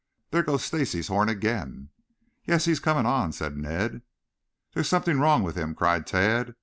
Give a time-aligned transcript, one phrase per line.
[0.31, 1.89] "There goes Stacy's horn again."
[2.45, 4.01] "Yes, he is coming on," said Ned.
[4.73, 6.55] "There's something wrong with him," cried Tad.